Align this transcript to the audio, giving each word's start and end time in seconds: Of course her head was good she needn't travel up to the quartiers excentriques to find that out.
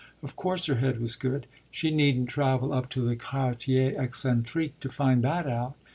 Of 0.23 0.35
course 0.35 0.65
her 0.65 0.77
head 0.77 0.99
was 0.99 1.15
good 1.15 1.45
she 1.69 1.91
needn't 1.91 2.27
travel 2.27 2.73
up 2.73 2.89
to 2.89 3.07
the 3.07 3.15
quartiers 3.15 3.95
excentriques 3.95 4.79
to 4.79 4.89
find 4.89 5.23
that 5.23 5.45
out. 5.45 5.75